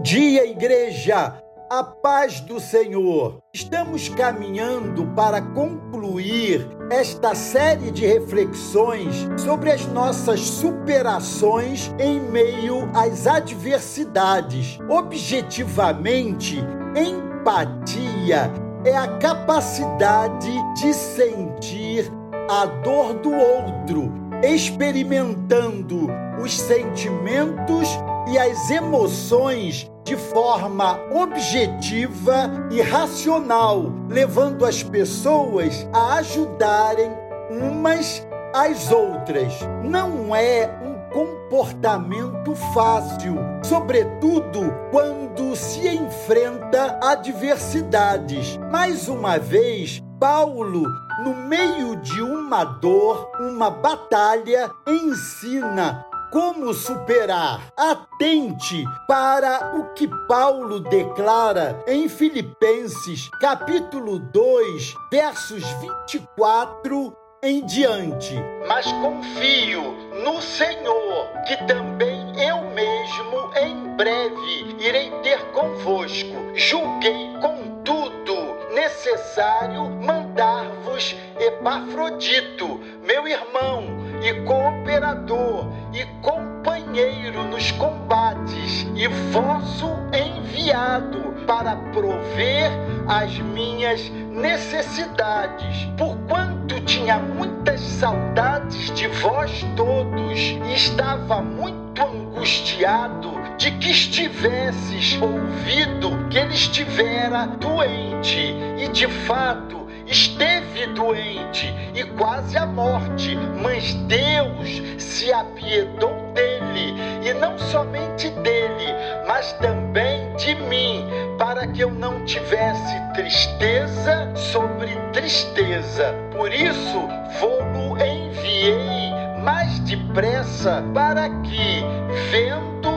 [0.00, 1.34] Bom dia, igreja!
[1.68, 3.42] A paz do Senhor!
[3.52, 13.26] Estamos caminhando para concluir esta série de reflexões sobre as nossas superações em meio às
[13.26, 14.78] adversidades.
[14.88, 16.56] Objetivamente,
[16.96, 18.50] empatia
[18.86, 22.10] é a capacidade de sentir
[22.48, 24.10] a dor do outro,
[24.42, 26.08] experimentando
[26.42, 27.86] os sentimentos
[28.28, 37.10] e as emoções de forma objetiva e racional, levando as pessoas a ajudarem
[37.50, 39.52] umas às outras.
[39.84, 48.56] Não é um comportamento fácil, sobretudo quando se enfrenta adversidades.
[48.70, 50.82] Mais uma vez, Paulo,
[51.24, 57.72] no meio de uma dor, uma batalha, ensina como superar.
[57.76, 68.34] Atente para o que Paulo declara em Filipenses, capítulo 2, versos 24 em diante.
[68.66, 69.92] Mas confio
[70.24, 76.36] no Senhor, que também eu mesmo em breve irei ter convosco.
[76.54, 89.86] Julguei contudo necessário mandar-vos Epafrodito, meu irmão e cooperador e companheiro nos combates e vosso
[90.12, 92.70] enviado para prover
[93.08, 103.70] as minhas necessidades, porquanto tinha muitas saudades de vós todos e estava muito angustiado de
[103.72, 109.79] que estivesses ouvido que ele estivera doente e de fato
[110.10, 118.86] esteve doente e quase à morte, mas Deus se apiedou dele, e não somente dele,
[119.26, 121.06] mas também de mim,
[121.38, 126.14] para que eu não tivesse tristeza sobre tristeza.
[126.32, 127.70] Por isso, vou-lo
[128.02, 131.82] enviei mais depressa, para que,
[132.30, 132.90] vendo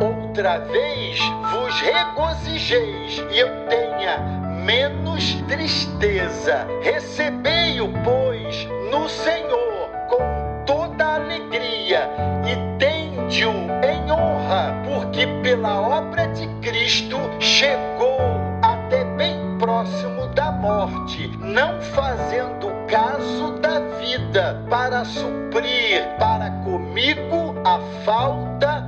[0.00, 1.18] outra vez,
[1.50, 4.37] vos regozijeis e eu tenha
[4.68, 6.66] menos tristeza.
[6.82, 12.10] Recebei-o, pois, no Senhor com toda alegria
[12.44, 13.50] e tende-o
[13.82, 18.20] em honra, porque pela obra de Cristo chegou
[18.60, 27.80] até bem próximo da morte, não fazendo caso da vida para suprir para comigo a
[28.04, 28.87] falta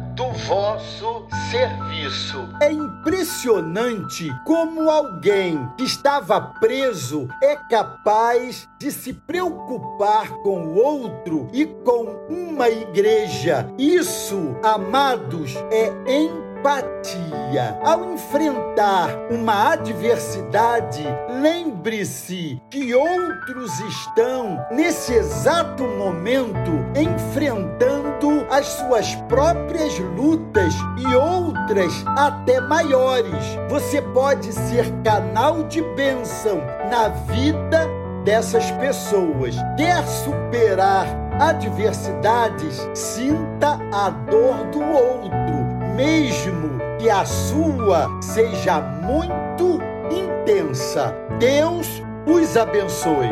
[0.50, 2.48] vosso serviço.
[2.60, 11.48] É impressionante como alguém que estava preso é capaz de se preocupar com o outro
[11.52, 13.72] e com uma igreja.
[13.78, 17.78] Isso, amados, é em empatia.
[17.82, 21.02] Ao enfrentar uma adversidade,
[21.40, 27.99] lembre-se que outros estão, nesse exato momento, enfrentando
[28.60, 33.44] as suas próprias lutas e outras até maiores.
[33.70, 36.60] Você pode ser canal de bênção
[36.90, 37.88] na vida
[38.22, 39.56] dessas pessoas.
[39.78, 41.06] Quer superar
[41.40, 42.86] adversidades?
[42.92, 45.40] Sinta a dor do outro
[45.96, 49.78] mesmo que a sua seja muito
[50.10, 51.14] intensa.
[51.38, 53.28] Deus os abençoe.